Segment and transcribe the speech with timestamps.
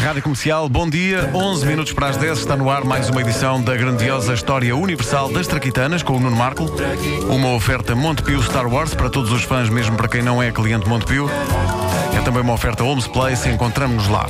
[0.00, 1.30] Rádio Comercial, bom dia.
[1.34, 5.30] 11 minutos para as 10 está no ar mais uma edição da grandiosa história universal
[5.30, 6.64] das Traquitanas com o Nuno Marco.
[7.28, 10.88] Uma oferta Montepio Star Wars para todos os fãs, mesmo para quem não é cliente
[10.88, 11.30] Montepio.
[12.16, 14.26] É também uma oferta Homes Place, encontramos-nos lá.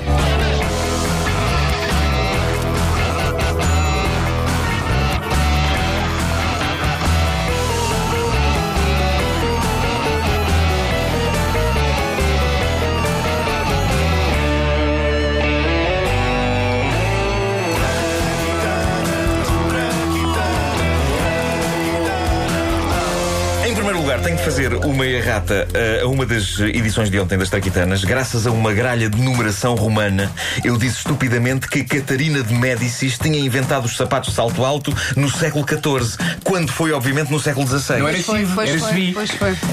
[24.23, 25.67] Tenho de fazer uma errata
[26.03, 28.05] a uma das edições de ontem das Traquitanas.
[28.05, 30.31] Graças a uma gralha de numeração romana,
[30.63, 35.31] eu disse estupidamente que Catarina de Médicis tinha inventado os sapatos de salto alto no
[35.31, 37.99] século XIV, quando foi, obviamente, no século XVI.
[38.01, 39.57] Não era Foi, era foi, pois foi.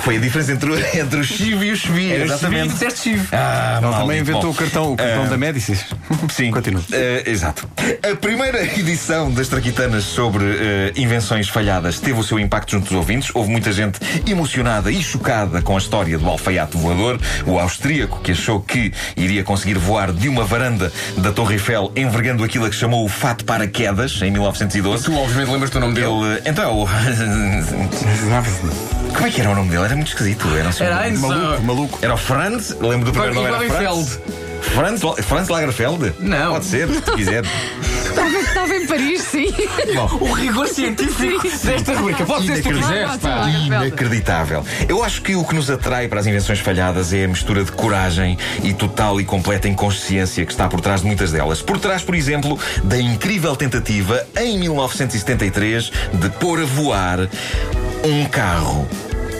[0.00, 2.10] Foi a diferença entre, o- entre o chive e o chevi.
[2.10, 2.72] Era e Exatamente.
[2.72, 3.28] disseste chive.
[3.30, 4.00] Ah, Ela maldito.
[4.02, 5.84] também inventou Bom, o cartão, o cartão ah, da Médicis.
[6.32, 6.50] Sim.
[6.50, 6.82] Continua.
[6.90, 7.68] Eh, exato.
[8.10, 12.92] A primeira edição das Traquitanas sobre eh, invenções falhadas teve o seu impacto junto dos
[12.96, 13.30] ouvintes.
[13.34, 18.32] Houve muita gente emocionada e chocada com a história do alfaiate voador, o austríaco que
[18.32, 22.76] achou que iria conseguir voar de uma varanda da Torre Eiffel envergando aquilo a que
[22.76, 25.04] chamou o fato paraquedas em 1912.
[25.04, 26.06] Tu, obviamente, lembras-te o nome dele?
[26.06, 26.86] Ele, então,
[29.14, 29.84] como é que era o nome dele?
[29.84, 30.48] Era muito esquisito.
[30.56, 31.10] Era, assim, Era.
[31.10, 31.98] Maluco, maluco.
[32.02, 33.74] era o Franz, lembro do primeiro nome, era.
[33.74, 34.18] Franz.
[34.62, 36.14] Franz, Franz Lagerfeld?
[36.20, 36.52] Não.
[36.54, 37.44] Pode ser, se quiser.
[38.14, 39.46] Estava, estava em Paris, sim.
[40.20, 42.24] O rigor científico desta rubrica.
[42.24, 43.48] Pode ser se tu quiseres, pá.
[43.48, 44.64] Inacreditável.
[44.88, 47.72] Eu acho que o que nos atrai para as invenções falhadas é a mistura de
[47.72, 51.60] coragem e total e completa inconsciência que está por trás de muitas delas.
[51.60, 57.28] Por trás, por exemplo, da incrível tentativa, em 1973, de pôr a voar
[58.04, 58.86] um carro.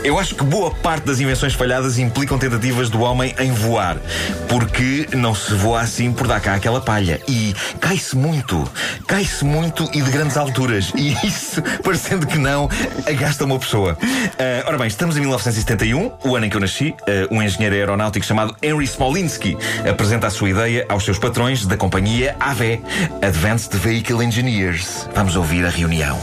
[0.05, 3.97] Eu acho que boa parte das invenções falhadas implicam tentativas do homem em voar,
[4.47, 7.23] porque não se voa assim por dar cá aquela palha.
[7.27, 8.71] E cai-se muito,
[9.07, 10.93] cai-se muito e de grandes alturas.
[10.95, 12.69] E isso, parecendo que não,
[13.09, 13.97] agasta uma pessoa.
[14.39, 16.95] Ah, ora bem, estamos em 1971, o ano em que eu nasci.
[17.01, 19.57] Ah, um engenheiro aeronáutico chamado Henry Smolinski
[19.89, 22.83] apresenta a sua ideia aos seus patrões da companhia AVE,
[23.23, 25.09] Advanced Vehicle Engineers.
[25.15, 26.21] Vamos ouvir a reunião.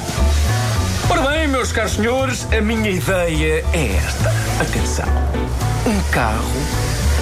[1.61, 4.33] Meus caros senhores, a minha ideia é esta.
[4.59, 5.05] Atenção.
[5.85, 6.49] Um carro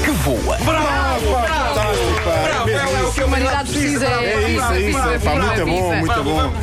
[0.01, 0.57] que voa.
[0.59, 1.31] Bravo!
[1.31, 2.69] Bravo!
[2.69, 4.05] É o que A humanidade precisa.
[4.05, 4.97] É isso, é isso.
[4.97, 6.53] É pá, muito bom, muito bom.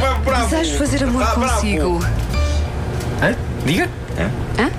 [0.49, 2.01] Desejo fazer amor consigo.
[3.23, 3.37] Hã?
[3.67, 3.91] Diga?
[4.59, 4.71] Hã?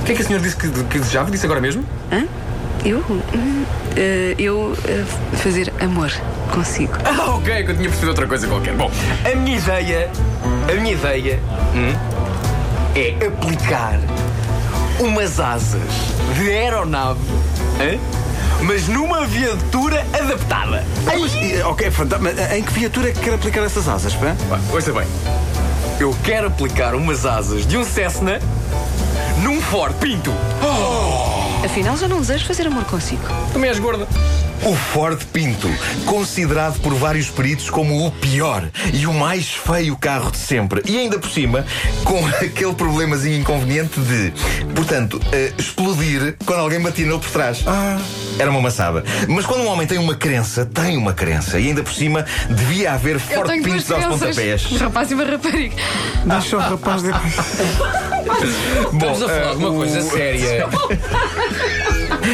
[0.00, 1.30] O que é que a senhora disse que, que desejava?
[1.30, 1.84] Disse agora mesmo?
[2.10, 2.26] Hã?
[2.84, 2.98] Eu?
[3.08, 3.64] Hum,
[3.96, 5.04] eh, eu eh,
[5.36, 6.10] fazer amor
[6.52, 6.94] consigo.
[7.04, 8.74] Ah, ok, que eu tinha percebido outra coisa qualquer.
[8.74, 8.90] Bom,
[9.24, 10.10] a minha ideia,
[10.68, 11.38] a minha ideia
[11.72, 12.11] hum,
[12.94, 13.98] é aplicar
[15.00, 15.80] umas asas
[16.34, 17.20] de aeronave,
[17.80, 17.98] hã?
[18.62, 20.84] mas numa viatura adaptada.
[21.04, 22.32] Mas, e, ok, fantástico.
[22.36, 24.36] Mas em que viatura é que quer aplicar essas asas, pá?
[24.72, 25.06] Ouça bem,
[25.98, 28.38] eu quero aplicar umas asas de um Cessna
[29.42, 30.32] num Ford Pinto.
[31.64, 33.22] Afinal, já não desejo fazer amor consigo.
[33.52, 34.06] Também és gorda.
[34.64, 35.68] O Ford Pinto,
[36.06, 40.82] considerado por vários peritos como o pior e o mais feio carro de sempre.
[40.86, 41.64] E ainda por cima,
[42.04, 44.32] com aquele problemazinho inconveniente de,
[44.74, 47.64] portanto, eh, explodir quando alguém batia nele por trás.
[48.38, 49.04] Era uma maçada.
[49.28, 51.58] Mas quando um homem tem uma crença, tem uma crença.
[51.58, 54.72] E ainda por cima, devia haver duas Pintos aos pontapés.
[54.72, 55.76] Um rapaz e uma rapariga.
[56.24, 57.10] Deixa o rapaz de.
[58.92, 60.68] Estamos a falar de uma coisa séria.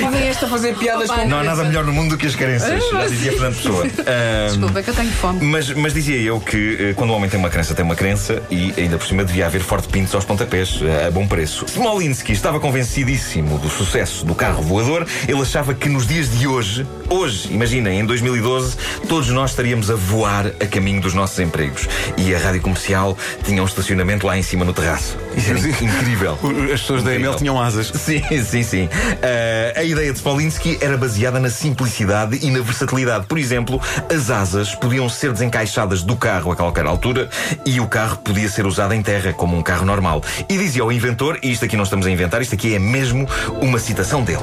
[0.01, 2.83] Podem esta fazer piadas com Não há nada melhor no mundo do que as crenças,
[2.91, 3.87] já dizia Fernando Pessoa.
[4.49, 5.45] Desculpa, é que eu tenho fome.
[5.45, 8.43] Mas, mas dizia eu que eh, quando o homem tem uma crença, tem uma crença
[8.51, 11.65] e ainda por cima devia haver forte pintos aos pontapés, eh, a bom preço.
[11.67, 15.07] Smolinski estava convencidíssimo do sucesso do carro voador.
[15.27, 18.77] Ele achava que nos dias de hoje, hoje, imaginem, em 2012,
[19.09, 21.89] todos nós estaríamos a voar a caminho dos nossos empregos.
[22.17, 25.17] E a rádio comercial tinha um estacionamento lá em cima no terraço.
[25.37, 26.39] Isso era incrível.
[26.73, 27.31] As pessoas da Incrível.
[27.31, 27.89] EML tinham asas.
[27.95, 28.89] Sim, sim, sim.
[29.23, 33.27] Ah, a ideia de Smolinski era baseada na simplicidade e na versatilidade.
[33.27, 33.81] Por exemplo,
[34.15, 37.29] as asas podiam ser desencaixadas do carro a qualquer altura
[37.65, 40.23] e o carro podia ser usado em terra como um carro normal.
[40.49, 43.29] E dizia o inventor, e isto aqui não estamos a inventar, isto aqui é mesmo
[43.61, 44.43] uma citação dele.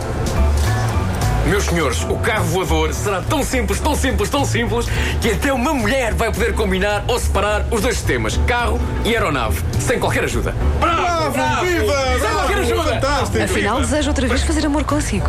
[1.46, 4.88] Meus senhores, o carro voador será tão simples, tão simples, tão simples
[5.22, 9.62] que até uma mulher vai poder combinar ou separar os dois sistemas, carro e aeronave,
[9.80, 10.56] sem qualquer ajuda.
[10.80, 11.66] Bravo!
[11.66, 12.20] Viva!
[12.20, 12.94] Sem qualquer ajuda!
[12.96, 13.44] Fantástico!
[13.44, 15.28] Afinal, desejo outra vez fazer amor consigo.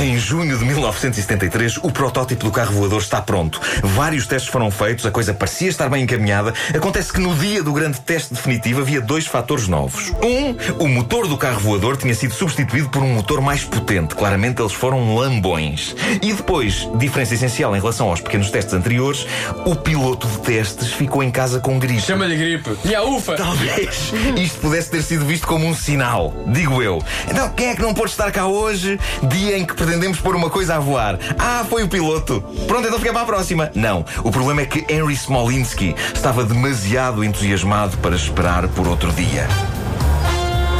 [0.00, 3.60] Em junho de 1973, o protótipo do carro voador está pronto.
[3.82, 6.54] Vários testes foram feitos, a coisa parecia estar bem encaminhada.
[6.74, 10.12] Acontece que no dia do grande teste definitivo havia dois fatores novos.
[10.22, 14.14] Um, o motor do carro voador tinha sido substituído por um motor mais potente.
[14.14, 15.96] Claramente eles foram lambões.
[16.22, 19.26] E depois, diferença essencial em relação aos pequenos testes anteriores,
[19.64, 22.02] o piloto de testes ficou em casa com gripe.
[22.02, 22.70] Chama-lhe gripe.
[22.84, 23.34] Minha ufa!
[23.34, 27.00] Talvez isto pudesse ter sido visto como um sinal, digo eu.
[27.30, 30.50] Então, quem é que não pôde estar cá hoje, dia em que pretendemos pôr uma
[30.50, 31.16] coisa a voar?
[31.38, 32.40] Ah, foi o piloto.
[32.66, 33.70] Pronto, então fica para a próxima.
[33.74, 39.46] Não, o problema é que Henry Smolinski estava demasiado entusiasmado para esperar por outro dia.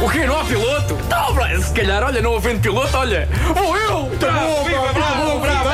[0.03, 0.25] O quê?
[0.25, 0.97] Não há piloto?
[1.33, 3.29] Bra- se calhar, olha, não havendo piloto, olha.
[3.55, 4.05] Vou eu!
[4.17, 5.69] Bravo, viva, bravo, bravo!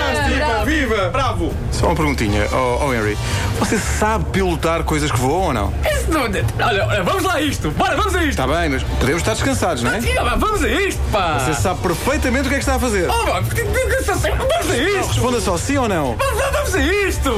[0.75, 1.07] Viva!
[1.09, 1.53] Bravo!
[1.71, 3.17] Só uma perguntinha, oh, oh Henry.
[3.59, 5.73] Você sabe pilotar coisas que voam ou não?
[5.89, 7.71] Isso não- Olha, olha, vamos lá a isto!
[7.71, 8.31] Bora, vamos a isto!
[8.31, 10.01] Está bem, mas podemos estar descansados, não é?
[10.37, 11.39] Vamos a isto, pá!
[11.39, 13.09] Você sabe perfeitamente o que é que está a fazer.
[13.09, 15.07] Oh, pá, vamos a isto!
[15.07, 16.17] Responda só sim ou não.
[16.17, 17.31] Vamos vamos a isto!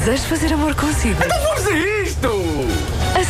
[0.00, 1.16] Desejo fazer amor consigo.
[1.24, 2.03] Então vamos a isto!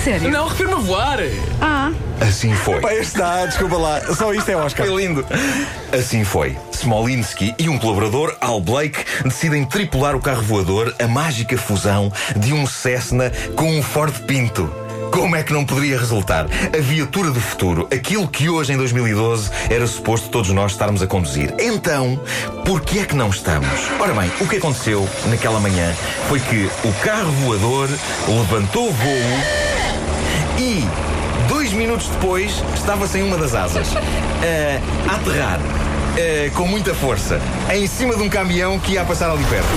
[0.05, 0.31] Sério?
[0.31, 1.19] Não, refiro-me a voar!
[1.63, 1.91] Ah,
[2.21, 2.77] Assim foi.
[2.93, 4.01] Este está, desculpa lá.
[4.15, 4.87] Só isto é Oscar.
[4.87, 5.25] Foi lindo.
[5.93, 6.57] Assim foi.
[6.73, 12.53] Smolinski e um colaborador, Al Blake, decidem tripular o carro voador, a mágica fusão de
[12.53, 14.71] um Cessna com um Ford Pinto.
[15.11, 16.47] Como é que não poderia resultar?
[16.47, 21.07] A viatura do futuro, aquilo que hoje, em 2012, era suposto todos nós estarmos a
[21.07, 21.55] conduzir.
[21.59, 22.21] Então,
[22.65, 23.69] por que é que não estamos?
[24.01, 25.95] Ora bem, o que aconteceu naquela manhã
[26.29, 27.89] foi que o carro voador
[28.29, 29.74] levantou voo
[30.59, 30.85] e,
[31.49, 33.89] dois minutos depois, estava sem uma das asas.
[34.43, 35.61] eh, a aterrar.
[36.17, 37.41] eh, com muita força.
[37.73, 39.69] Em cima de um caminhão que ia a passar ali perto.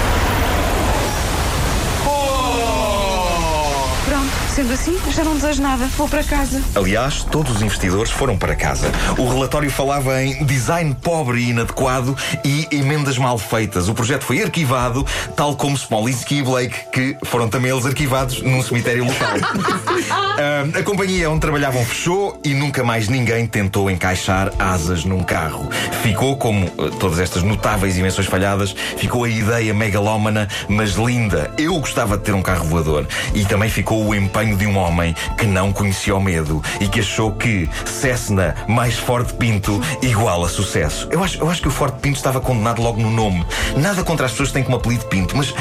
[4.05, 4.37] pronto.
[4.57, 5.85] Sendo assim, já não desejo nada.
[5.95, 6.59] Vou para casa.
[6.73, 8.91] Aliás, todos os investidores foram para casa.
[9.15, 13.87] O relatório falava em design pobre e inadequado e emendas mal feitas.
[13.87, 15.05] O projeto foi arquivado,
[15.35, 19.37] tal como Smolinski e Blake, que foram também eles arquivados num cemitério local.
[20.39, 25.67] Ah, a companhia onde trabalhavam fechou e nunca mais ninguém tentou encaixar asas num carro.
[26.03, 31.49] Ficou, como ah, todas estas notáveis invenções falhadas, ficou a ideia megalómana, mas linda.
[31.57, 33.07] Eu gostava de ter um carro voador.
[33.33, 36.99] E também ficou o empenho de um homem que não conhecia o medo e que
[36.99, 41.07] achou que Cessna mais Ford Pinto igual a sucesso.
[41.11, 43.45] Eu acho, eu acho que o Ford Pinto estava condenado logo no nome.
[43.75, 45.53] Nada contra as pessoas que têm como apelido Pinto, mas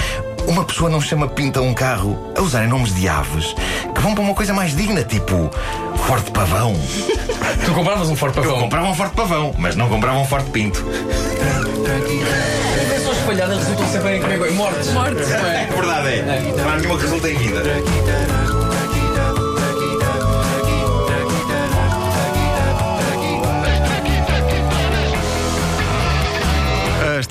[0.46, 3.54] uma pessoa não chama Pinto a um carro a usarem nomes de aves
[3.94, 5.50] que vão para uma coisa mais digna, tipo
[6.06, 6.74] Ford Pavão.
[7.64, 8.60] Tu compravas um Ford Eu Pavão?
[8.60, 10.84] comprava um Ford Pavão, mas não comprava um Ford Pinto.
[12.82, 14.92] Invenções falhadas resultam sempre em, mortes.
[14.92, 15.66] Mortes, não É é?
[15.74, 16.54] verdade, é.
[16.56, 17.62] Não há nenhuma que resulta em vida.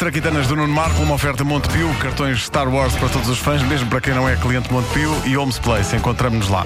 [0.06, 3.90] Traquitanas do Nuno Marco, uma oferta Montepio, cartões Star Wars para todos os fãs, mesmo
[3.90, 5.96] para quem não é cliente Montepio e Homes Place.
[5.96, 6.64] Encontramos-nos lá.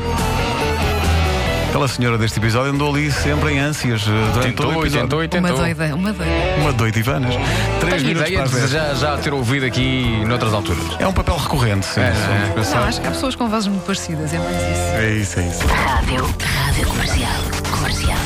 [1.69, 5.07] Aquela senhora deste episódio andou ali sempre em ânsias eh, durante todo o Tentou, episódio.
[5.07, 5.63] tentou e Uma tentou.
[5.63, 6.33] doida, uma doida.
[6.59, 7.36] Uma doida Ivanas.
[7.80, 10.83] Três Tenho minutos ideia para de já, já ter ouvido aqui noutras alturas.
[11.00, 12.01] É um papel recorrente, sim.
[12.01, 12.51] É, somos é.
[12.56, 12.74] pensados.
[12.74, 14.97] Não, acho que há pessoas com vozes muito parecidas, é mais isso.
[14.97, 15.65] É isso, é isso.
[15.65, 16.35] Rádio,
[16.65, 17.42] Rádio Comercial.
[17.71, 18.18] Comercial.